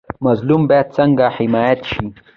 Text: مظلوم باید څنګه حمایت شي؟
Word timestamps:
مظلوم 0.25 0.61
باید 0.69 0.87
څنګه 0.97 1.25
حمایت 1.37 1.81
شي؟ 1.91 2.05